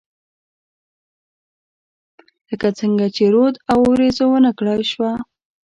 [2.49, 5.11] لکه څنګه چې رود او، اوریځو ونه کړای شوه